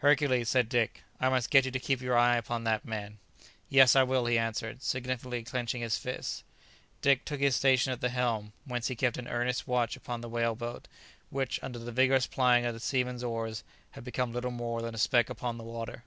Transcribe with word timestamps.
"Hercules," 0.00 0.50
said 0.50 0.68
Dick, 0.68 1.04
"I 1.18 1.30
must 1.30 1.48
get 1.48 1.64
you 1.64 1.70
to 1.70 1.78
keep 1.78 2.02
your 2.02 2.14
eye 2.14 2.36
upon 2.36 2.64
that 2.64 2.84
man." 2.84 3.16
"Yes, 3.70 3.96
I 3.96 4.02
will," 4.02 4.26
he 4.26 4.36
answered, 4.36 4.82
significantly 4.82 5.42
clenching 5.42 5.80
his 5.80 5.96
fists. 5.96 6.44
Dick 7.00 7.24
took 7.24 7.40
his 7.40 7.56
station 7.56 7.90
at 7.90 8.02
the 8.02 8.10
helm, 8.10 8.52
whence 8.66 8.88
he 8.88 8.94
kept 8.94 9.16
an 9.16 9.26
earnest 9.26 9.66
watch 9.66 9.96
upon 9.96 10.20
the 10.20 10.28
whale 10.28 10.54
boat, 10.54 10.86
which 11.30 11.58
under 11.62 11.78
the 11.78 11.92
vigourous 11.92 12.26
plying 12.26 12.66
of 12.66 12.74
the 12.74 12.78
seamen's 12.78 13.24
oars 13.24 13.64
had 13.92 14.04
become 14.04 14.34
little 14.34 14.50
more 14.50 14.82
than 14.82 14.94
a 14.94 14.98
speck 14.98 15.30
upon 15.30 15.56
the 15.56 15.64
water. 15.64 16.04